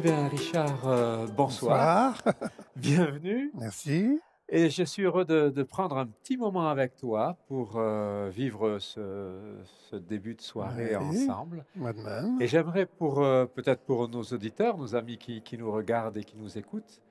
[0.00, 2.14] Eh bien, Richard, euh, bonsoir.
[2.24, 2.50] Bonsoir.
[2.76, 3.50] Bienvenue.
[3.52, 4.18] Merci.
[4.48, 8.78] Et je suis heureux de, de prendre un petit moment avec toi pour euh, vivre
[8.78, 9.58] ce,
[9.90, 11.22] ce début de soirée Oui.
[11.28, 11.66] ensemble.
[11.76, 12.38] Même.
[12.40, 16.24] Et j'aimerais, pour euh, peut-être pour nos auditeurs, nos amis qui, qui nous regardent et
[16.24, 17.02] qui nous écoutent,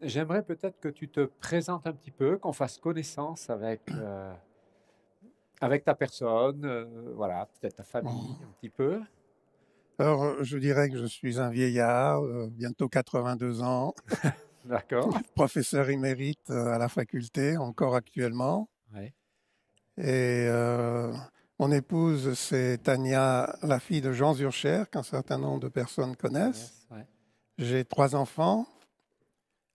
[0.00, 3.82] j'aimerais peut-être que tu te présentes un petit peu, qu'on fasse connaissance avec,
[5.60, 9.02] avec ta personne, voilà, peut-être ta famille un petit peu.
[9.98, 13.94] Alors, euh, je dirais que je suis un vieillard, euh, bientôt 82 ans,
[14.64, 15.18] D'accord.
[15.34, 18.68] professeur émérite euh, à la faculté, encore actuellement.
[18.94, 19.14] Ouais.
[19.96, 21.12] Et euh,
[21.58, 26.86] mon épouse, c'est Tania, la fille de Jean Zurcher, qu'un certain nombre de personnes connaissent.
[26.90, 27.06] Ouais.
[27.58, 28.66] J'ai trois enfants.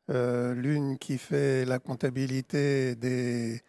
[0.09, 3.61] Euh, L'une qui fait la comptabilité des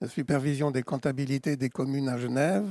[0.00, 2.68] la supervision des comptabilités des communes à Genève.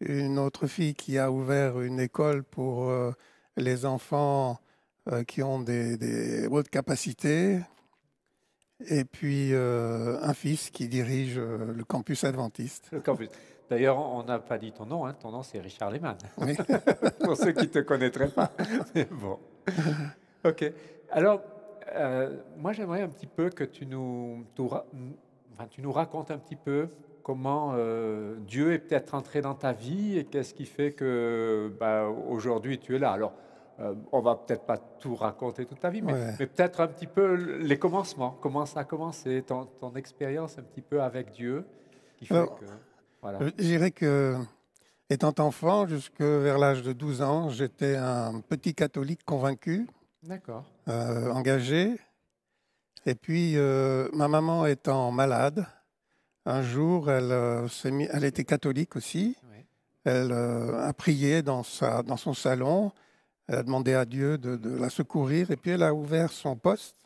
[0.00, 3.12] Une autre fille qui a ouvert une école pour euh,
[3.56, 4.58] les enfants
[5.10, 7.60] euh, qui ont des, des hautes capacités.
[8.88, 12.88] Et puis euh, un fils qui dirige le campus adventiste.
[12.92, 13.28] Le campus.
[13.70, 15.14] D'ailleurs, on n'a pas dit ton nom, hein.
[15.14, 16.18] ton nom c'est Richard Lehmann.
[16.38, 16.54] Oui.
[17.24, 18.52] pour ceux qui ne te connaîtraient pas.
[18.94, 19.38] Mais bon.
[20.44, 20.70] Ok.
[21.10, 21.40] Alors,
[22.58, 24.84] moi, j'aimerais un petit peu que tu nous, tu, ra-
[25.54, 26.88] enfin, tu nous racontes un petit peu
[27.24, 32.06] comment euh, Dieu est peut-être entré dans ta vie et qu'est-ce qui fait que bah,
[32.28, 33.10] aujourd'hui tu es là.
[33.12, 33.32] Alors,
[33.80, 36.34] euh, on va peut-être pas tout raconter toute ta vie, mais, Ouais.
[36.38, 38.36] mais peut-être un petit peu les commencements.
[38.40, 41.64] Comment ça a commencé, ton, ton expérience un petit peu avec Dieu,
[42.18, 42.66] qui fait Alors, que
[43.20, 43.38] voilà.
[43.40, 44.36] Je dirais que,
[45.10, 49.88] étant enfant, jusque vers l'âge de 12 ans, j'étais un petit catholique convaincu,
[50.22, 50.64] D'accord.
[50.88, 51.96] euh, engagé.
[53.06, 55.66] Et puis, euh, ma maman étant malade,
[56.46, 59.36] un jour, elle, euh, mis- elle était catholique aussi.
[60.04, 62.92] Elle euh, a prié dans, sa, dans son salon.
[63.46, 65.50] Elle a demandé à Dieu de, de la secourir.
[65.50, 66.96] Et puis, elle a ouvert son poste.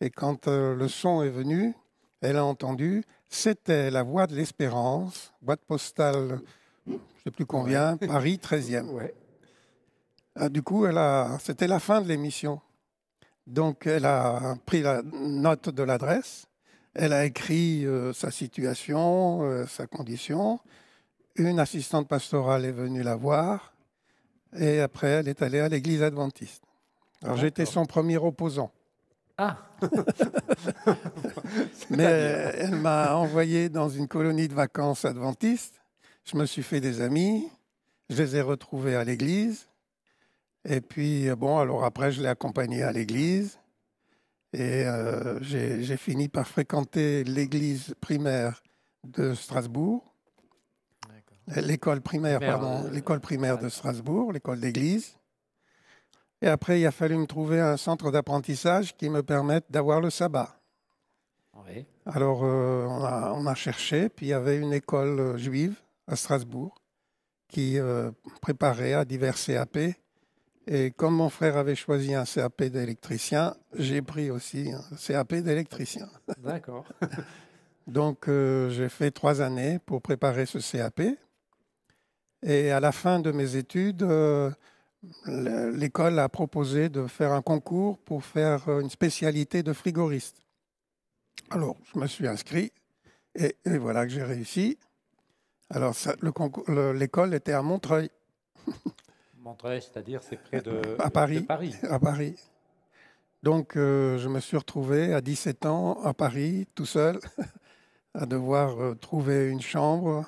[0.00, 1.74] Et quand euh, le son est venu,
[2.20, 6.40] elle a entendu, c'était la voix de l'espérance, boîte postale,
[6.86, 8.88] je ne sais plus combien, Paris 13e.
[8.90, 9.14] Ouais.
[10.36, 10.86] Ah, du coup,
[11.38, 12.60] c'était la fin de l'émission.
[13.46, 16.46] Donc, elle a pris la note de l'adresse,
[16.94, 20.60] elle a écrit euh, sa situation, euh, sa condition.
[21.36, 23.74] Une assistante pastorale est venue la voir,
[24.56, 26.62] et après, elle est allée à l'église adventiste.
[27.22, 28.70] Alors, j'étais son premier opposant,
[29.36, 29.58] Ah
[31.90, 35.80] mais elle m'a envoyé dans une colonie de vacances adventiste.
[36.24, 37.50] Je me suis fait des amis,
[38.10, 39.66] je les ai retrouvés à l'église.
[40.64, 43.58] Et puis, euh, bon, alors après, je l'ai accompagné à l'église.
[44.54, 48.62] Et euh, j'ai fini par fréquenter l'église primaire
[49.02, 50.14] de Strasbourg,
[51.56, 53.68] l'école primaire, pardon, euh, l'école primaire de.
[53.68, 55.16] Strasbourg, l'école d'église.
[56.40, 60.10] Et après, il a fallu me trouver un centre d'apprentissage qui me permette d'avoir le
[60.10, 60.60] sabbat.
[61.66, 61.84] Oui.
[62.06, 66.14] Alors, euh, on, a, on a cherché, puis il y avait une école juive à
[66.14, 66.74] Strasbourg
[67.48, 69.78] qui euh, préparait à divers CAP.
[70.66, 76.08] Et comme mon frère avait choisi un CAP d'électricien, j'ai pris aussi un CAP d'électricien.
[76.38, 76.86] D'accord.
[77.86, 81.02] Donc, euh, j'ai fait trois années pour préparer ce CAP.
[82.42, 84.50] Et à la fin de mes études, euh,
[85.26, 90.38] l'école a proposé de faire un concours pour faire euh, une spécialité de frigoriste.
[91.50, 92.72] Alors, je me suis inscrit
[93.34, 94.78] et, et voilà que j'ai réussi.
[95.68, 95.94] Alors,
[96.94, 98.08] l'école était à Montreuil,
[99.44, 101.42] Montreuil, c'est-à-dire c'est près de, À Paris.
[101.42, 101.74] de Paris.
[101.82, 102.34] à Paris.
[103.42, 107.18] Donc, euh, je me suis retrouvé à 17 ans à Paris, tout seul,
[108.14, 110.24] à devoir euh, trouver une chambre.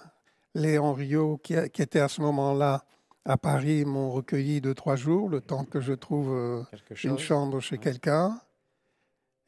[0.55, 2.85] Les Henriot, qui, qui étaient à ce moment-là
[3.25, 6.63] à Paris, m'ont recueilli de trois jours, le temps que je trouve euh,
[7.05, 7.83] une chambre chez ouais.
[7.83, 8.39] quelqu'un.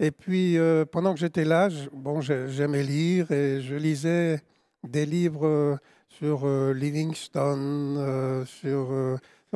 [0.00, 0.56] Et puis,
[0.93, 4.41] pendant que j'étais là, bon, j'ai- j'aimais lire et je lisais
[4.87, 5.79] des livres
[6.09, 8.88] sur Livingstone, sur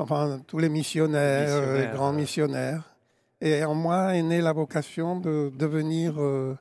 [0.02, 2.16] enfin, tous les missionnaires, euh, les Missionnaires, grands euh.
[2.16, 2.94] missionnaires.
[3.40, 6.56] Et en moi est née la vocation de devenir euh,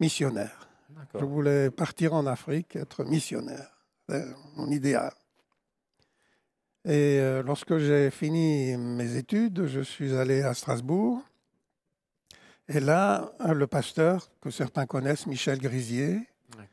[0.00, 0.68] missionnaire.
[1.18, 3.70] Je voulais partir en Afrique, être missionnaire.
[4.08, 4.24] C'est
[4.56, 5.12] mon idéal.
[6.84, 11.20] Et euh, lorsque j'ai fini mes études, je suis allé à Strasbourg.
[12.68, 16.20] Et là, le pasteur, que certains connaissent, Michel Grisier,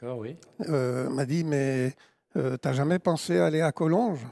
[0.01, 0.36] oui.
[0.69, 1.94] euh, m'a dit, mais
[2.36, 4.25] euh, t'as jamais pensé aller à Collonges?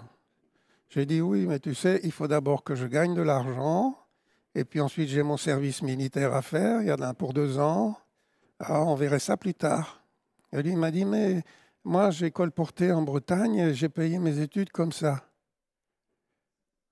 [0.91, 3.97] J'ai dit oui, mais tu sais, il faut d'abord que je gagne de l'argent,
[4.55, 7.31] et puis ensuite j'ai mon service militaire à faire, il y en a un pour
[7.31, 7.97] deux ans,
[8.59, 10.03] ah, on verrait ça plus tard.
[10.51, 11.43] Et lui il m'a dit, mais
[11.85, 15.23] moi j'ai colporté en Bretagne, et j'ai payé mes études comme ça.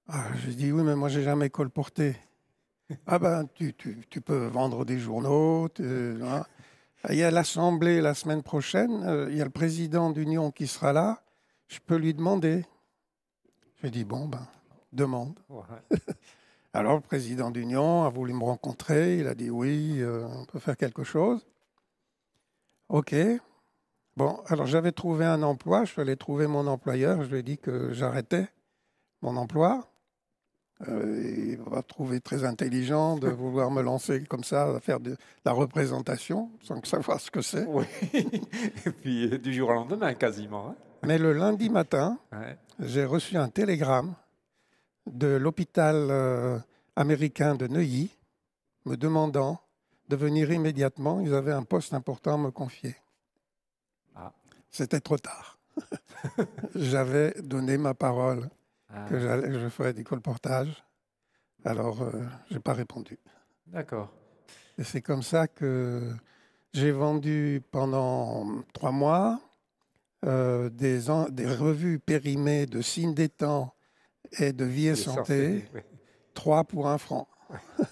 [0.08, 2.16] Ah, j'ai dit oui, mais moi j'ai jamais colporté.
[3.06, 3.74] Ah ben, tu,
[4.22, 5.68] peux vendre des journaux.
[5.78, 9.04] Il y a l'Assemblée la semaine prochaine.
[9.04, 11.22] euh, Il y a le président d'Union qui sera là.
[11.68, 12.66] Je peux lui demander.
[13.84, 14.46] J'ai dit, bon, ben,
[14.94, 15.40] demande.
[15.50, 15.64] Ouais.
[16.74, 19.18] Alors, le président d'Union a voulu me rencontrer.
[19.20, 21.46] Il a dit, oui, euh, on peut faire quelque chose.
[22.90, 23.16] OK.
[24.18, 25.86] Bon, alors j'avais trouvé un emploi.
[25.86, 27.24] Je suis allé trouver mon employeur.
[27.24, 28.50] Je lui ai dit que j'arrêtais
[29.22, 29.88] mon emploi.
[30.88, 35.16] Euh, il va trouver très intelligent de vouloir me lancer comme ça, à faire de
[35.46, 37.66] la représentation, sans savoir ce que c'est.
[37.66, 37.86] Oui.
[38.14, 40.70] Et puis euh, du jour au lendemain, quasiment.
[40.70, 40.76] hein.
[41.04, 42.58] Mais le lundi matin, Ouais.
[42.80, 44.16] j'ai reçu un télégramme
[45.08, 46.60] de l'hôpital euh,
[46.96, 48.16] américain de Neuilly
[48.86, 49.60] me demandant
[50.10, 51.20] de venir immédiatement.
[51.22, 52.96] Ils avaient un poste important à me confier.
[54.16, 54.34] Ah.
[54.70, 55.58] C'était trop tard.
[56.76, 58.50] J'avais donné ma parole
[58.94, 60.84] Ah, que je ferais des colportages.
[61.64, 62.12] Alors, euh,
[62.50, 63.18] je n'ai pas répondu.
[63.68, 64.12] D'accord.
[64.78, 66.12] Et c'est comme ça que
[66.74, 69.40] j'ai vendu pendant trois mois
[70.26, 73.74] euh, des, en- des revues périmées de signes des temps
[74.40, 75.84] et de vie et santé, sorciers,
[76.34, 77.28] trois pour un franc.
[77.50, 77.58] oui.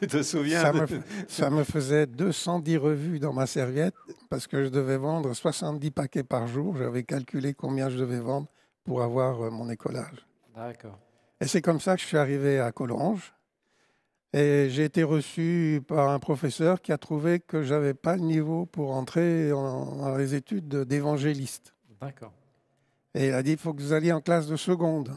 [0.00, 0.86] Tu te souviens Ça de- me,
[1.28, 3.94] ça me faisait 210 revues dans ma serviette
[4.28, 6.76] parce que je devais vendre 70 paquets par jour.
[6.76, 8.48] J'avais calculé combien je devais vendre
[8.84, 10.26] pour avoir euh, mon écolage.
[10.54, 10.98] D'accord.
[11.40, 13.32] Et c'est comme ça que je suis arrivé à Collonges.
[14.32, 18.64] Et j'ai été reçu par un professeur qui a trouvé que j'avais pas le niveau
[18.66, 21.74] pour entrer en- dans les études de- d'évangéliste.
[22.00, 22.32] D'accord.
[23.14, 25.10] Et il a dit, il faut que vous alliez en classe de seconde.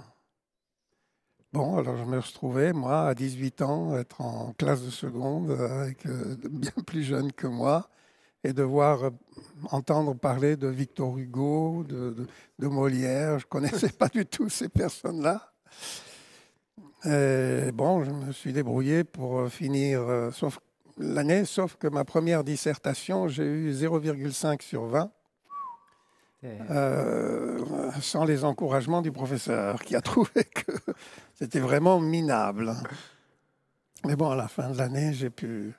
[1.52, 6.08] Bon, alors je me retrouvais, moi, à 18 ans, être en classe de seconde avec
[6.08, 7.88] euh, bien plus jeunes que moi
[8.44, 9.10] et devoir euh,
[9.70, 12.28] entendre parler de Victor Hugo, de, de-
[12.58, 13.38] de Molière.
[13.38, 15.54] Je ne connaissais pas du tout ces personnes-là.
[17.06, 20.60] Et bon, je me suis débrouillé pour euh, finir euh, sauf
[20.98, 25.12] l'année, sauf que ma première dissertation, j'ai eu 0,5 sur 20.
[26.44, 27.60] Et- Euh,
[28.02, 30.72] sans les encouragements du professeur, qui a trouvé que
[31.36, 32.74] c'était vraiment minable.
[34.06, 35.74] Mais bon, à la fin de l'année, j'ai pu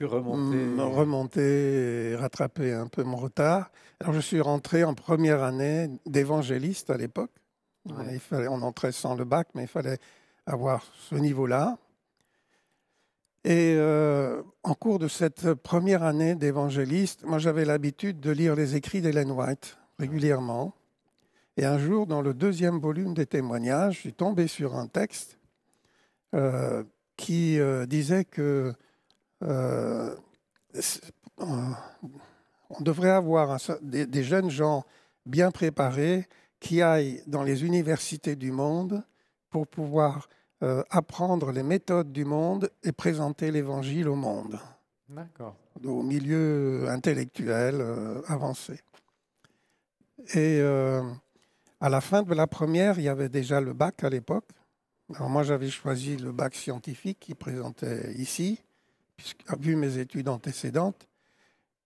[0.00, 0.82] remonter.
[0.82, 3.70] remonter et rattraper un peu mon retard.
[4.00, 7.30] Alors, je suis rentré en première année d'évangéliste à l'époque.
[7.88, 8.20] Ouais.
[8.48, 9.98] On entrait sans le bac, mais il fallait
[10.52, 11.78] avoir ce niveau-là.
[13.44, 18.76] Et euh, en cours de cette première année d'évangéliste, moi j'avais l'habitude de lire les
[18.76, 20.74] écrits d'Hélène White régulièrement.
[21.56, 25.38] Et un jour, dans le deuxième volume des témoignages, je suis tombé sur un texte
[26.34, 26.84] euh,
[27.16, 28.74] qui euh, disait que
[31.38, 34.84] on devrait avoir des jeunes gens
[35.24, 36.28] bien préparés
[36.60, 39.02] qui aillent dans les universités du monde
[39.48, 40.28] pour pouvoir
[40.62, 44.58] euh, apprendre les méthodes du monde et présenter l'évangile au monde,
[45.08, 45.56] D'accord.
[45.84, 48.80] au milieu intellectuel euh, avancé.
[50.34, 51.02] Et euh,
[51.80, 54.48] à la fin de la première, il y avait déjà le bac à l'époque.
[55.14, 58.60] Alors moi, j'avais choisi le bac scientifique qui présentait ici,
[59.16, 61.08] puisque, vu mes études antécédentes.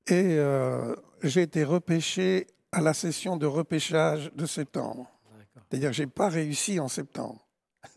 [0.07, 5.11] Et euh, j'ai été repêché à la session de repêchage de septembre.
[5.71, 7.47] C'est-à-dire que je n'ai pas réussi en septembre.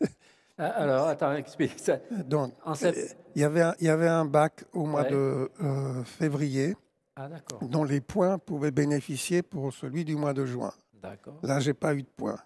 [0.58, 1.98] Ah, Alors, attends, explique ça.
[2.24, 5.10] Donc, En sept- il y avait un, il y avait un bac au mois Ouais.
[5.10, 6.76] de euh, février
[7.16, 7.28] Ah,
[7.62, 10.72] dont les points pouvaient bénéficier pour celui du mois de juin.
[11.42, 12.38] Là, j'ai pas eu de points.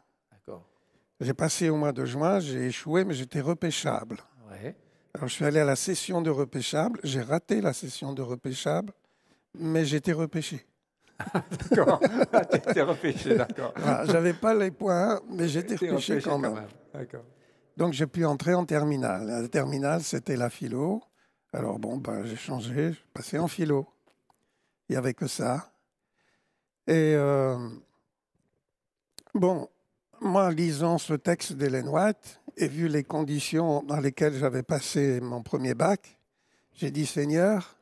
[1.21, 4.17] J'ai passé au mois de juin, j'ai échoué, mais j'étais repêchable.
[4.51, 4.75] Ouais.
[5.15, 8.93] Alors, je suis allé à la session de repêchable, j'ai raté la session de repêchable,
[9.57, 10.67] mais j'étais repêché.
[11.71, 12.01] D'accord.
[12.33, 13.73] Ah, tu étais repêché, d'accord.
[13.77, 16.63] Voilà, J'avais pas les points, mais j'étais repêché repêché quand même.
[16.93, 17.23] D'accord.
[17.77, 19.27] Donc, j'ai pu entrer en terminale.
[19.27, 21.03] La terminale, c'était la philo.
[21.53, 23.87] Alors, bon, ben, j'ai changé, je passé en philo.
[24.89, 25.73] Il n'y avait que ça.
[26.87, 27.69] Et, euh,
[29.35, 29.69] bon,
[30.21, 35.43] moi, lisant ce texte d'Hélène White et vu les conditions dans lesquelles j'avais passé mon
[35.43, 36.19] premier bac,
[36.75, 37.77] j'ai dit, Seigneur,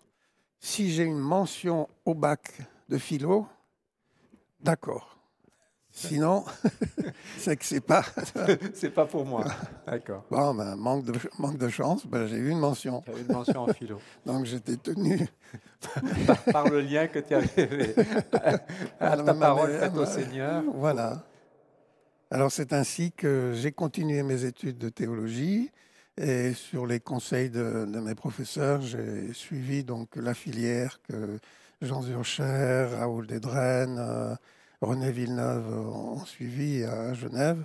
[0.59, 3.47] si j'ai une mention au bac de philo,
[4.61, 5.20] d'accord.
[6.01, 6.45] Sinon,
[7.37, 8.03] c'est que c'est pas.
[8.75, 9.45] C'est pas pour moi.
[9.87, 10.25] D'accord.
[10.31, 13.03] Bon, ben, manque, de, manque de chance, ben, j'ai eu une mention.
[13.03, 14.01] Tu avais une mention en philo.
[14.27, 15.29] Donc j'étais tenu
[16.27, 17.95] Par, par le lien que tu avais
[18.99, 20.63] à ta Ma parole faite au Seigneur.
[20.75, 21.23] Voilà.
[22.31, 25.71] Alors c'est ainsi que j'ai continué mes études de théologie
[26.17, 31.39] et sur les conseils de, de mes professeurs, j'ai suivi donc la filière que
[31.83, 34.35] Jean Zurcher, Raoul Dedren, euh,
[34.81, 37.65] René Villeneuve ont suivi à Genève.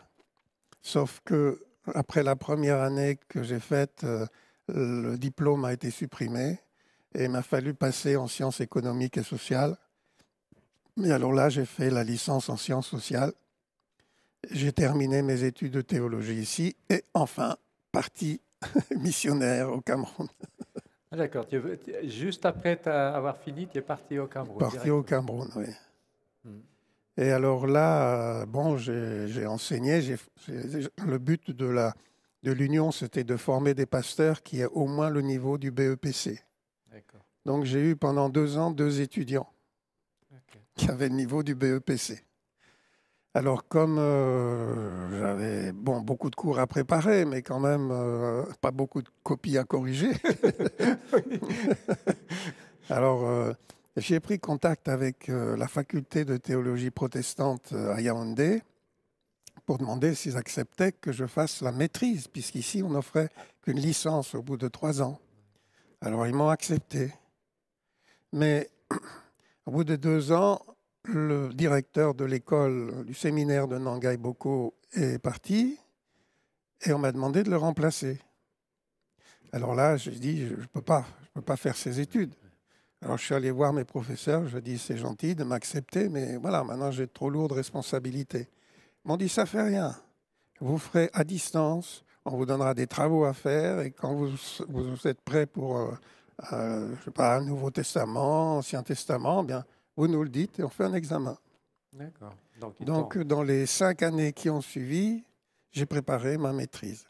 [0.81, 4.25] Sauf que après la première année que j'ai faite euh,
[4.67, 6.59] le diplôme a été supprimé
[7.13, 9.77] et il m'a fallu passer en sciences économiques et sociales.
[10.97, 13.33] Mais alors là, j'ai fait la licence en sciences sociales.
[14.51, 17.57] J'ai terminé mes études de théologie ici et enfin
[17.91, 18.41] parti
[18.97, 20.27] missionnaire au Cameroun.
[21.11, 21.45] Ah, d'accord.
[22.03, 24.59] Juste après avoir fini, tu es parti au Cameroun.
[24.59, 25.65] Parti au Cameroun, oui.
[26.43, 26.59] Hmm.
[27.17, 30.01] Et alors là, euh, bon, j'ai enseigné.
[30.47, 31.93] le but de la
[32.43, 36.43] de l'union, c'était de former des pasteurs qui aient au moins le niveau du BEPC.
[37.43, 39.47] Donc j'ai eu pendant deux ans deux étudiants
[40.75, 42.23] qui avaient le niveau du BEPC.
[43.33, 48.71] Alors comme euh, j'avais bon, beaucoup de cours à préparer, mais quand même euh, pas
[48.71, 50.11] beaucoup de copies à corriger,
[52.89, 53.53] alors
[53.97, 58.61] j'ai pris contact avec la faculté de théologie protestante à Yaoundé
[59.65, 63.29] pour demander s'ils acceptaient que je fasse la maîtrise, puisqu'ici on n'offrait
[63.61, 65.19] qu'une licence au bout de trois ans.
[66.01, 67.13] Alors ils m'ont accepté.
[68.31, 68.69] Mais
[69.65, 70.61] au bout de deux ans,
[71.03, 75.77] le directeur de l'école du séminaire de Nangai Boko est parti
[76.85, 78.19] et on m'a demandé de le remplacer.
[79.51, 82.33] Alors là, je dit, je ne peux, pas, je peux pas faire ces études.
[83.01, 86.63] Alors je suis allé voir mes professeurs, je dis c'est gentil de m'accepter, mais voilà,
[86.63, 88.49] maintenant j'ai trop lourde responsabilité
[89.05, 89.95] m'ont dit ça fait rien.
[90.59, 94.31] Vous ferez à distance, on vous donnera des travaux à faire et quand vous,
[94.67, 95.91] vous êtes prêt pour euh,
[96.51, 100.59] euh, je sais pas, un Nouveau Testament, Ancien Testament, eh bien, vous nous le dites
[100.59, 101.37] et on fait un examen.
[101.93, 102.35] D'accord.
[102.59, 105.23] Donc, Donc dans les cinq années qui ont suivi,
[105.71, 107.07] j'ai préparé ma maîtrise.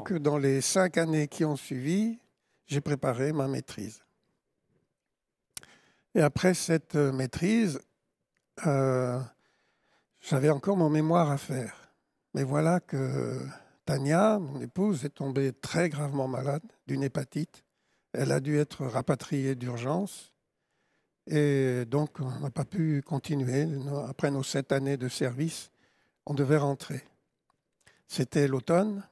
[0.00, 2.18] Donc, dans les cinq années qui ont suivi,
[2.66, 4.00] j'ai préparé ma maîtrise.
[6.14, 7.78] Et après cette maîtrise,
[8.66, 9.20] euh,
[10.22, 11.92] j'avais encore mon mémoire à faire.
[12.32, 13.46] Mais voilà que
[13.84, 17.62] Tania, mon épouse, est tombée très gravement malade d'une hépatite.
[18.14, 20.32] Elle a dû être rapatriée d'urgence.
[21.26, 23.68] Et donc, on n'a pas pu continuer.
[24.08, 25.70] Après nos sept années de service,
[26.24, 27.04] on devait rentrer.
[28.08, 29.04] C'était l'automne.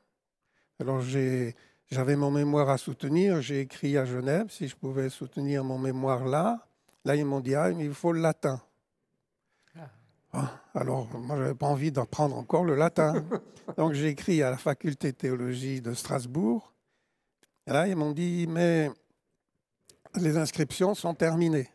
[0.80, 3.40] Alors, j'avais mon mémoire à soutenir.
[3.40, 6.68] J'ai écrit à Genève si je pouvais soutenir mon mémoire là.
[7.04, 8.60] Là, ils m'ont dit, ah, il faut le latin.
[10.32, 13.24] Ah, alors, moi, je n'avais pas envie d'apprendre encore le latin.
[13.76, 16.74] Donc, j'ai écrit à la faculté de théologie de Strasbourg.
[17.66, 18.90] Et là, ils m'ont dit, mais
[20.14, 21.68] les inscriptions sont terminées.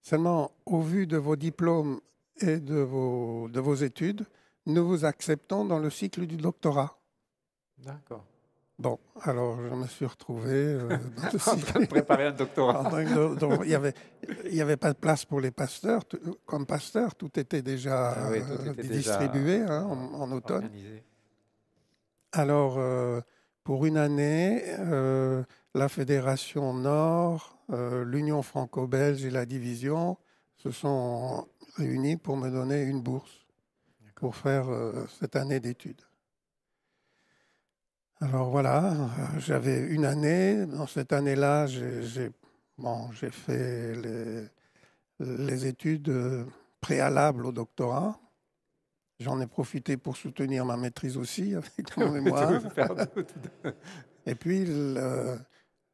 [0.00, 2.00] Seulement, au vu de vos diplômes
[2.40, 4.26] et de vos, de vos études,
[4.64, 6.98] nous vous acceptons dans le cycle du doctorat.
[7.78, 8.24] D'accord.
[8.78, 10.98] Bon, alors je me suis retrouvé euh,
[11.46, 12.90] en train de préparer un doctorat.
[13.02, 16.02] il n'y avait, pas de place pour les pasteurs.
[16.44, 20.68] Comme pasteur, tout était déjà ah euh, distribué hein, en, automne.
[22.32, 23.22] Alors, euh,
[23.64, 24.62] pour une année,
[25.74, 30.18] la Fédération Nord, l'Union franco-belge et la division
[30.58, 33.46] se sont réunis pour me donner une bourse
[34.16, 34.66] pour faire
[35.18, 36.02] cette année d'études.
[38.20, 39.06] Alors voilà, euh,
[39.38, 40.64] j'avais une année.
[40.66, 42.30] Dans cette année-là, j'ai
[42.78, 44.44] bon, fait les,
[45.20, 46.46] les, études
[46.80, 48.18] préalables au doctorat.
[49.20, 52.62] J'en ai profité pour soutenir ma maîtrise aussi avec mon mémoire.
[54.24, 54.64] Et puis,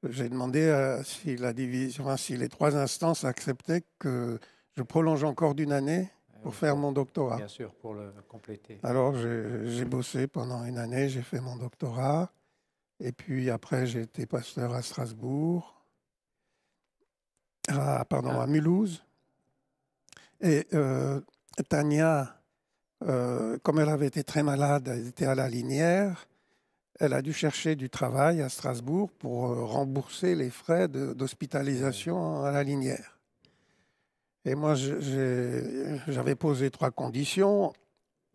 [0.08, 4.38] j'ai demandé si la division, si les trois instances acceptaient que
[4.76, 6.08] je prolonge encore d'une année
[6.42, 7.36] pour faire mon doctorat.
[7.36, 8.78] Bien sûr, pour le compléter.
[8.82, 12.30] Alors, j'ai bossé pendant une année, j'ai fait mon doctorat.
[13.00, 15.82] Et puis après, j'ai été pasteur à Strasbourg,
[17.68, 19.04] à, pardon, à Mulhouse.
[20.40, 21.20] Et euh,
[21.68, 22.36] Tania,
[23.04, 26.26] euh, comme elle avait été très malade, elle était à la linière,
[27.00, 32.50] elle a dû chercher du travail à Strasbourg pour euh, rembourser les frais d'hospitalisation à
[32.50, 33.18] la linière.
[34.44, 37.72] Et moi, j'avais posé trois conditions.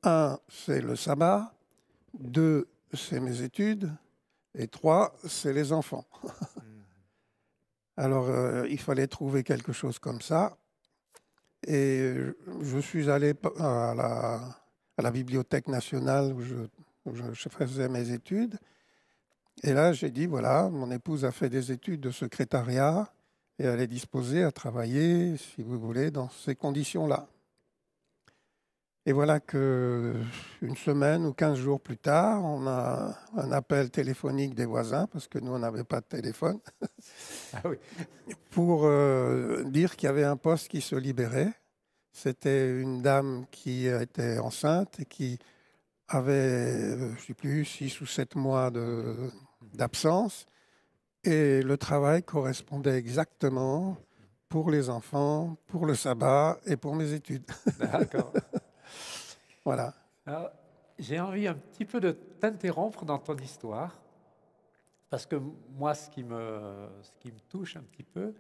[0.03, 1.53] Un, c'est le sabbat.
[2.13, 3.91] Deux, c'est mes études.
[4.55, 6.05] Et trois, c'est les enfants.
[7.97, 10.57] Alors, euh, il fallait trouver quelque chose comme ça.
[11.65, 12.13] Et
[12.61, 14.35] je suis allé à la,
[14.97, 16.55] à la Bibliothèque nationale où je,
[17.05, 18.57] où je, faisais mes études.
[19.63, 23.11] Et là, j'ai dit, voilà, mon épouse a fait des études de secrétariat
[23.59, 27.27] et elle est disposée à travailler, si vous voulez, dans ces conditions-là.
[29.05, 30.15] Et voilà que
[30.61, 35.27] une semaine ou quinze jours plus tard, on a un appel téléphonique des voisins, parce
[35.29, 36.59] que nous, on n'avait pas de téléphone,
[37.53, 37.63] ah
[38.51, 41.53] pour euh, dire qu'il y avait un poste qui se libérait.
[42.11, 45.39] C'était une dame qui était enceinte et qui
[46.09, 48.71] avait, je ne sais plus, six ou sept mois
[49.73, 50.47] d'absence
[51.27, 53.97] et le travail correspondait exactement
[54.47, 57.43] pour les enfants, pour le sabbat et pour mes études.
[57.79, 58.31] D'accord.
[59.65, 59.93] voilà.
[60.97, 63.93] J'ai envie un petit peu de t'interrompre dans ton histoire,
[65.09, 65.35] parce que
[65.77, 68.33] moi, ce qui me, ce qui me touche un petit peu,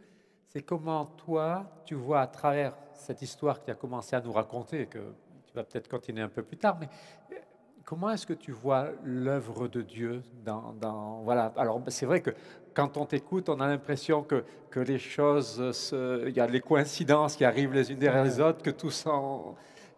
[0.47, 4.31] c'est comment toi, tu vois à travers cette histoire que tu as commencé à nous
[4.31, 5.13] raconter, que
[5.45, 6.87] tu vas peut-être continuer un peu plus tard, mais
[7.87, 12.31] comment est-ce que tu vois l'œuvre de Dieu dans, dans, voilà alors c'est vrai que
[12.77, 15.59] quand on t'écoute, on a l'impression que, que les choses,
[15.91, 19.11] il y a les coïncidences qui arrivent les unes derrière les autres, que tout ça...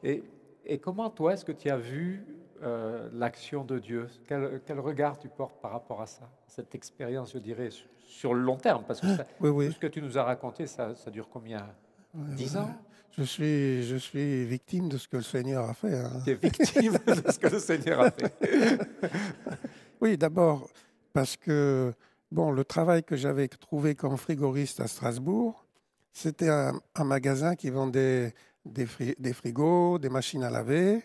[0.02, 0.24] Et,
[0.65, 2.24] et comment, toi, est-ce que tu as vu
[2.63, 4.08] euh, l'action de Dieu?
[4.26, 7.68] Quel, quel, regard tu portes par rapport à ça Cette expérience, je dirais,
[8.06, 8.86] sur le long terme?
[8.88, 11.68] Parce que ce que tu nous as raconté, ça, ça dure combien?
[12.13, 12.70] Dix ans?
[13.18, 15.98] je suis, je suis victime de ce que le Seigneur a fait.
[15.98, 16.22] Hein.
[16.24, 18.34] Tu es victime de ce que le Seigneur a fait.
[20.00, 20.70] oui, d'abord
[21.12, 21.94] parce que
[22.32, 25.65] Bon, le travail que j'avais trouvé comme frigoriste à Strasbourg,
[26.12, 28.34] c'était un, magasin qui vendait
[28.65, 31.02] des, frigos, des machines à laver,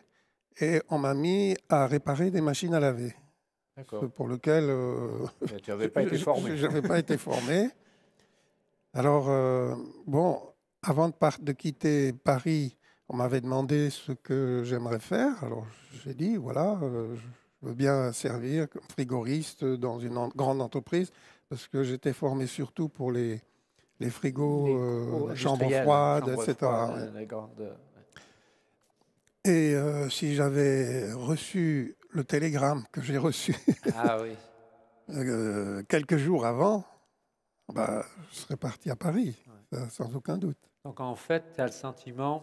[0.61, 3.15] et on m'a mis à réparer des machines à laver.
[4.15, 5.27] Pour lequel euh,
[5.63, 6.57] tu n'avais pas été formé.
[6.57, 7.71] Je n'avais pas été formé.
[8.93, 9.75] Alors, euh,
[10.07, 10.41] bon,
[10.83, 12.77] avant de, de, quitter Paris,
[13.09, 15.43] on m'avait demandé ce que j'aimerais faire.
[15.43, 15.67] Alors,
[16.05, 17.27] j'ai dit, voilà, euh, je
[17.64, 21.11] veux bien servir comme frigoriste dans une grande entreprise
[21.48, 23.40] parce que j'étais formé surtout pour les,
[24.00, 26.57] les frigos, euh, chambres froides, etc.
[29.44, 33.55] Et euh, si j'avais reçu le télégramme que j'ai reçu
[33.96, 34.37] Ah oui.
[35.11, 36.85] euh, quelques jours avant,
[37.72, 39.37] bah, je serais parti à Paris,
[39.90, 40.59] sans aucun doute.
[40.85, 42.42] Donc en fait, tu as le sentiment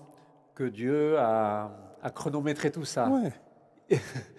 [0.53, 3.07] que Dieu a, a chronométré tout ça.
[3.07, 3.31] Ouais.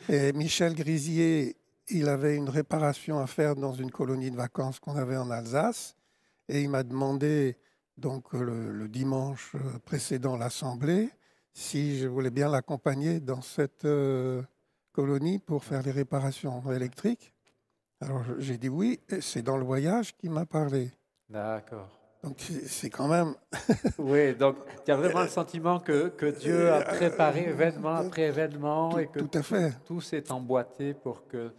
[0.08, 1.56] Et Michel Grisier,
[1.88, 5.96] il avait une réparation à faire dans une colonie de vacances qu'on avait en Alsace.
[6.48, 7.56] Et il m'a demandé,
[7.96, 11.10] donc le, le dimanche euh, précédent l'Assemblée,
[11.52, 14.42] si je voulais bien l'accompagner dans cette euh,
[14.92, 17.32] colonie pour faire les réparations électriques.
[18.00, 20.90] Alors j'ai dit oui, c'est dans le voyage qu'il m'a parlé.
[21.28, 22.01] D'accord.
[22.22, 23.35] Donc c'est quand même
[23.98, 28.96] Oui, donc tu as vraiment le sentiment que, que Dieu a préparé événement après événement
[28.98, 29.72] et que tout à fait.
[29.87, 31.52] tout s'est emboîté pour que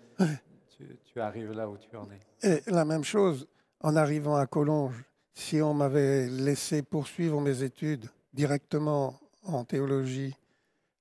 [0.77, 2.47] tu, tu arrives là où tu en es.
[2.47, 3.47] Et la même chose,
[3.81, 10.35] en arrivant à Collonges, si on m'avait laissé poursuivre mes études directement en théologie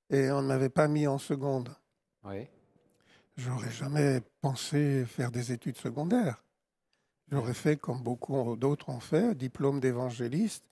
[0.09, 1.69] et on ne m'avait pas mis en seconde,
[2.25, 2.47] Oui.
[3.37, 6.42] j'aurais jamais pensé faire des études secondaires.
[7.33, 10.63] J'aurais fait comme beaucoup d'autres ont fait, diplôme d'évangéliste,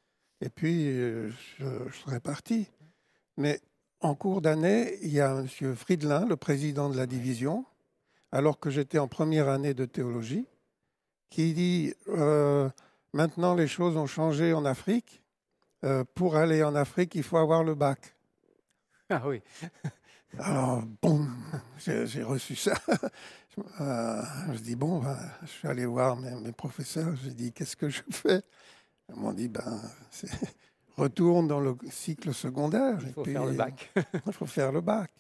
[0.42, 2.68] et puis euh, je, je serais parti.
[3.36, 3.60] Mais
[4.00, 5.76] en cours d'année, il y a M.
[5.76, 7.66] Friedlin, le président de la division,
[8.32, 10.46] alors que j'étais en première année de théologie,
[11.32, 12.70] qui dit euh,
[13.14, 15.24] Maintenant les choses ont changé en Afrique.
[15.84, 18.16] Euh, pour aller en Afrique, il faut avoir le bac.
[19.10, 19.42] Ah oui.
[20.40, 21.28] Alors, bon,
[21.78, 22.74] j'ai reçu ça.
[23.56, 24.22] Je, euh,
[24.54, 27.16] je dis, bon, ben, je suis allé voir mes, mes professeurs.
[27.24, 28.42] J'ai dit, qu'est-ce que je fais?
[29.10, 29.82] Ils m'ont dit, ben,
[30.98, 32.98] retourne dans le cycle secondaire.
[33.02, 33.92] Il et faut puis, faire le bac.
[34.26, 35.12] Il faut faire le bac.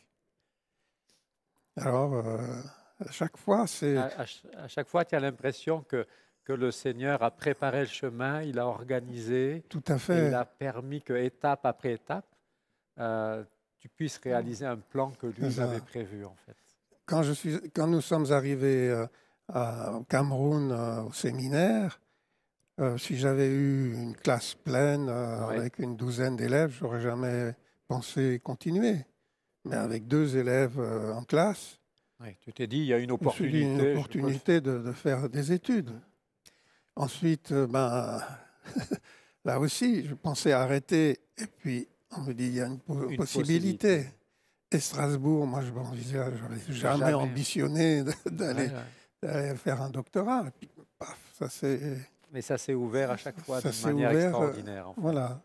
[1.77, 2.61] Alors, euh,
[3.05, 3.97] à chaque fois, c'est.
[3.97, 6.05] À, à ch- à chaque fois, tu as l'impression que,
[6.43, 10.27] que le Seigneur a préparé le chemin, il a organisé, Tout à fait.
[10.29, 12.25] il a permis que, étape après étape,
[12.99, 13.43] euh,
[13.81, 16.55] tu puisses réaliser un plan que lui avait prévu, en fait.
[17.05, 19.05] Quand, je suis, quand nous sommes arrivés euh,
[19.49, 21.99] à- au Cameroun, euh, au séminaire,
[22.79, 25.57] euh, si j'avais eu une classe pleine euh, Ouais.
[25.57, 27.53] avec une douzaine d'élèves, j'aurais jamais
[27.87, 28.97] pensé continuer.
[29.65, 31.79] Mais avec deux élèves euh, en classe,
[32.41, 33.61] tu t'es dit, il y a une opportunité.
[33.63, 35.89] une opportunité de, de faire des études.
[36.95, 38.21] Ensuite, euh, ben,
[39.45, 41.19] là aussi, je pensais arrêter.
[41.39, 41.87] Et puis,
[42.17, 43.17] on me dit, il y a une, po- Une possibilité.
[43.17, 44.07] possibilité.
[44.73, 47.13] Et Strasbourg, moi, je n'avais jamais, Jamais.
[47.13, 48.69] ambitionné de- d'aller
[49.23, 50.45] Ouais, faire un doctorat.
[50.47, 51.97] Et puis, paf, ça c'est.
[52.31, 54.89] Mais ça s'est ouvert à chaque fois s'est manière ouvert, extraordinaire.
[54.89, 55.01] en fait.
[55.01, 55.41] Voilà,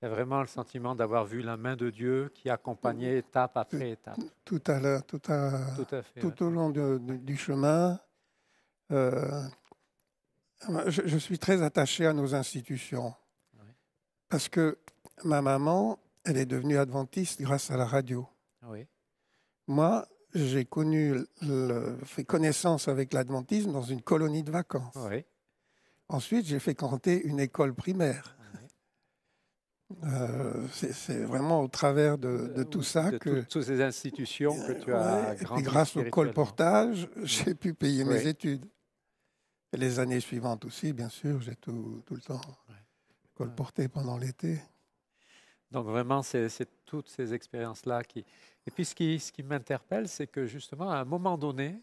[0.00, 4.18] C'est vraiment le sentiment d'avoir vu la main de Dieu qui accompagnait étape après étape.
[4.44, 6.24] tout à l'heure, tout, à, Tout à fait.
[6.24, 6.32] ouais.
[6.32, 8.00] tout au long de- de- du chemin.
[8.90, 9.42] euh,
[10.88, 13.14] je, je suis très attaché à nos institutions.
[13.54, 13.66] Oui.
[14.28, 14.78] Parce que
[15.24, 18.26] ma maman, elle est devenue adventiste grâce à la radio.
[18.68, 18.86] Oui.
[19.66, 24.94] Moi, j'ai connu, le- fait connaissance avec l'adventisme dans une colonie de vacances.
[24.96, 25.24] Oui.
[26.08, 28.36] Ensuite, j'ai fréquenté une école primaire.
[28.54, 29.98] Oui.
[30.04, 34.54] Euh, c'est vraiment au travers de, de tout ça de que, toutes, toutes ces institutions
[34.66, 38.64] que tu Ouais, as et puis grandi grâce au colportage, j'ai pu payer mes études.
[39.74, 42.74] Et les années suivantes aussi, bien sûr, j'ai tout, tout le temps Ouais.
[43.34, 44.60] colporté pendant l'été.
[45.72, 46.48] Donc vraiment, c'est
[46.84, 48.20] toutes ces expériences-là qui...
[48.66, 51.80] Et puis ce qui, ce qui m'interpelle, c'est que justement, à un moment donné,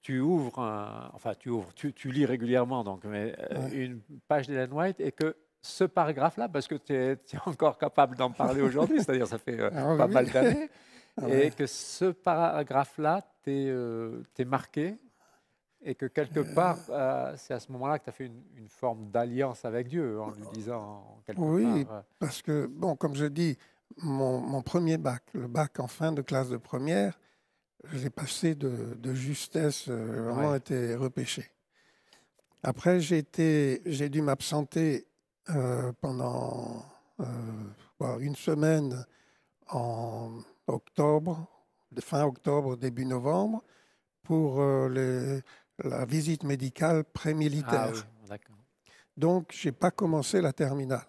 [0.00, 3.76] tu ouvres, un- enfin tu ouvres, tu, tu lis régulièrement donc, mais, euh, Ouais.
[3.76, 7.76] une page d'Ellen White et que ce paragraphe-là, parce que tu es, tu es encore
[7.78, 10.12] capable d'en parler aujourd'hui, c'est-à-dire ça fait euh, Ah pas oui.
[10.14, 10.70] mal d'années,
[11.20, 11.52] Ah et ouais.
[11.56, 14.96] que ce paragraphe-là t'est euh, t'est marqué
[15.82, 18.68] et que quelque part, euh, c'est à ce moment-là que tu as fait une, une
[18.68, 23.14] forme d'alliance avec Dieu en lui disant quelque Oui, part, euh, Parce que, bon, comme
[23.14, 23.56] je dis,
[23.98, 27.18] mon, mon premier bac, le bac en fin de classe de première,
[27.84, 30.58] je l'ai passé de, de justesse, euh, vraiment Ouais.
[30.58, 31.50] été repêché.
[32.62, 33.24] Après, j'ai
[33.86, 35.06] j'ai dû m'absenter
[35.50, 36.84] euh, pendant
[37.20, 39.06] euh, une semaine
[39.70, 41.46] en octobre,
[42.00, 43.62] fin octobre, début novembre,
[44.24, 45.40] pour euh, les-
[45.84, 47.92] la visite médicale pré-militaire.
[47.94, 48.56] Ah oui, d'accord.
[49.16, 51.06] Donc, je n'ai pas commencé la terminale.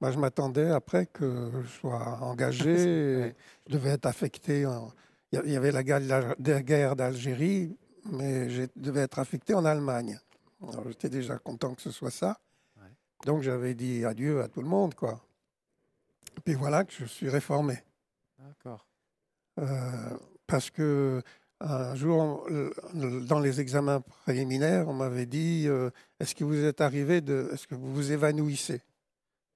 [0.00, 2.70] Moi, je m'attendais après que je sois engagé.
[3.28, 3.34] et.
[3.66, 4.66] Je devais être affecté.
[4.66, 4.92] en-
[5.32, 7.76] Il y avait la guerre la guerre d'Algérie,
[8.10, 10.18] mais je devais être affecté en Allemagne.
[10.62, 12.38] Alors, j'étais déjà content que ce soit ça.
[12.80, 12.88] Ouais.
[13.24, 15.20] Donc, j'avais dit adieu à tout le monde, quoi.
[16.36, 17.82] Et puis voilà que je suis réformé.
[18.38, 18.86] D'accord.
[19.60, 21.22] Euh, parce que
[21.64, 22.46] un jour,
[22.94, 27.50] dans les examens préliminaires, on m'avait dit euh, Est-ce que vous êtes arrivé de.
[27.52, 28.80] Est-ce que vous vous évanouissez?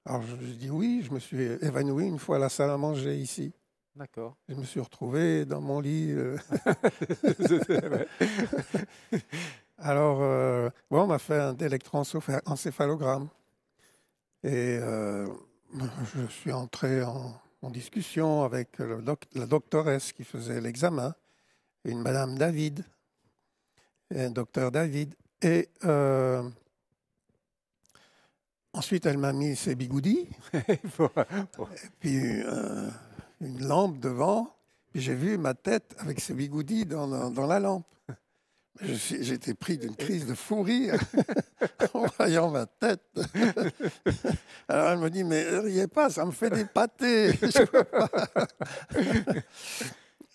[0.05, 2.77] Alors je, je dis oui, je me suis évanoui une fois à la salle à
[2.77, 3.53] manger ici.
[3.97, 4.37] D'accord.
[4.49, 6.12] Je me suis retrouvé dans mon lit.
[6.12, 6.37] euh.
[9.79, 13.29] Alors, euh, bon, on m'a fait un électroencéphalogramme.
[14.45, 14.79] Et
[16.14, 21.14] je suis entré en, en discussion avec le doc- la doctoresse qui faisait l'examen,
[21.87, 22.85] une madame David,
[24.14, 25.14] et un docteur David.
[25.42, 26.49] Et euh,
[28.72, 30.29] ensuite, elle m'a mis ses bigoudis,
[30.90, 31.11] faut-
[32.01, 32.88] puis euh,
[33.40, 34.53] une lampe devant.
[34.92, 37.87] Puis j'ai vu ma tête avec ses bigoudis dans, la- dans la lampe.
[38.83, 41.01] J'étais pris d'une crise de fou rire
[41.94, 43.01] en voyant ma tête.
[44.68, 47.33] Alors elle me dit, mais riez pas, ça me fait des pâtés.
[47.42, 47.64] Je.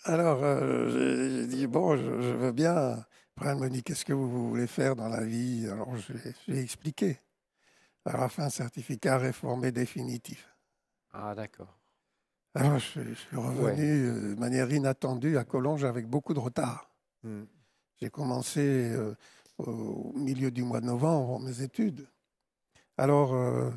[0.04, 3.04] Alors euh, j'ai j'ai dit, bon, je, je veux bien.
[3.36, 5.68] Après elle me dit, qu'est-ce que vous voulez faire dans la vie?
[5.70, 7.18] Alors je lui ai- je lui ai expliqué.
[8.04, 10.48] Alors, un certificat réformé définitif.
[11.12, 11.78] Ah, d'accord.
[12.54, 16.40] Alors, je, suis- je suis revenu euh, de manière inattendue à Collonges avec beaucoup de
[16.40, 16.90] retard.
[17.22, 17.44] Hmm.
[18.00, 19.14] J'ai commencé euh,
[19.58, 22.08] au milieu du mois de novembre mes études.
[22.98, 23.70] Alors, euh,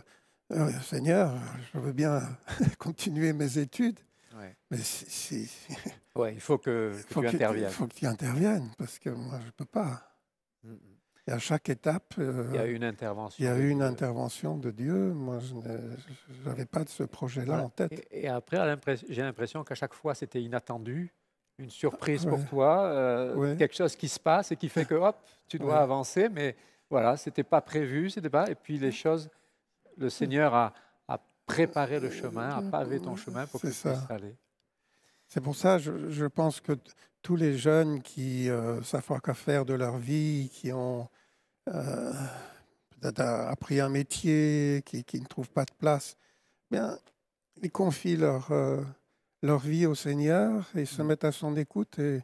[0.54, 1.36] euh, Seigneur,
[1.74, 2.22] je veux bien
[2.80, 4.00] continuer mes études,
[4.36, 4.56] Ouais.
[4.72, 5.76] mais si- si-
[6.16, 7.70] Ouais, il faut que, que faut tu que- interviennes.
[7.70, 10.02] faut que tu interviennes, parce que moi, je ne peux pas.
[10.64, 10.76] Hmm.
[11.28, 13.44] Et à chaque étape, euh, Il y a eu une intervention.
[13.44, 13.88] il y a de eu une Dieu.
[13.88, 14.94] intervention de Dieu.
[15.14, 15.56] Moi, je
[16.48, 17.64] n'avais pas de ce projet-là Voilà.
[17.64, 17.92] en tête.
[18.12, 18.58] Et, et après,
[19.10, 21.12] j'ai l'impression qu'à chaque fois, c'était inattendu,
[21.58, 22.46] une surprise pour Ouais.
[22.46, 23.56] toi, euh, Ouais.
[23.58, 25.18] quelque chose qui se passe et qui fait que, hop,
[25.48, 25.80] tu dois Ouais.
[25.80, 26.56] avancer, mais
[26.92, 28.48] voilà, c'était pas prévu, c'était pas.
[28.52, 29.30] Et puis les choses,
[29.98, 30.74] le Seigneur a,
[31.48, 34.08] a préparé le chemin, a pavé ton chemin pour que puisses ça.
[34.10, 34.36] aller.
[35.28, 36.74] C'est pour ça, je, je pense que
[37.22, 41.08] tous les jeunes qui euh, savent pas quoi faire de leur vie, qui ont
[41.70, 42.14] euh,
[43.02, 46.16] peut-être appris un métier, qui, qui ne trouvent pas de place,
[46.70, 46.98] bien,
[47.64, 48.84] ils confient leur, euh,
[49.42, 51.06] leur vie au Seigneur et se Mm.
[51.08, 51.98] mettent à son écoute.
[52.00, 52.22] Et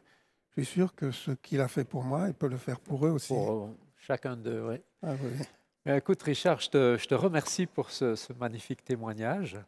[0.56, 3.04] je suis sûr que ce qu'il a fait pour moi, il peut le faire pour
[3.06, 3.28] eux aussi.
[3.34, 4.82] Pour euh, chacun d'eux, ouais.
[5.02, 5.44] Ah oui.
[5.84, 9.58] Mais écoute, Richard, je te, je te remercie pour ce, ce magnifique témoignage.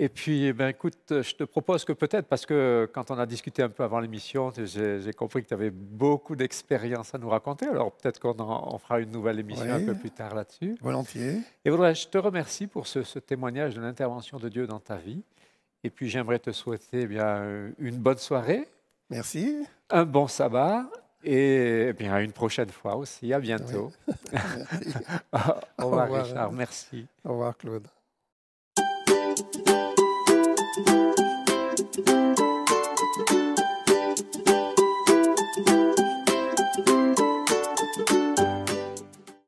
[0.00, 3.64] Et puis, ben, écoute, je te propose que peut-être, parce que quand on a discuté
[3.64, 7.66] un peu avant l'émission, j'ai compris que tu avais beaucoup d'expérience à nous raconter.
[7.66, 10.76] Alors peut-être qu'on on fera une nouvelle émission un peu plus tard là-dessus.
[10.80, 11.40] Volontiers.
[11.64, 14.96] Et voilà, je te remercie pour ce, ce témoignage de l'intervention de Dieu dans ta
[14.96, 15.24] vie.
[15.82, 18.68] Et puis, j'aimerais te souhaiter eh bien, une bonne soirée,
[19.10, 19.66] Merci.
[19.90, 20.84] un bon sabbat.
[21.24, 23.32] Et eh bien, à une prochaine fois aussi.
[23.32, 23.92] À bientôt.
[24.32, 24.94] Merci.
[25.32, 26.24] Au revoir, revoir.
[26.26, 26.52] Richard.
[26.52, 27.06] Merci.
[27.24, 27.88] Au revoir, Claude.